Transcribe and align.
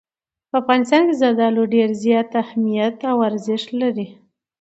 په 0.49 0.55
افغانستان 0.61 1.01
کې 1.07 1.13
زردالو 1.21 1.63
ډېر 1.75 1.89
زیات 2.03 2.29
اهمیت 2.43 2.97
او 3.11 3.17
ارزښت 3.29 3.69
لري. 3.81 4.07